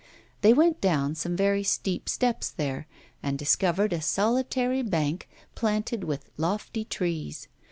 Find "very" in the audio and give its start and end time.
1.35-1.61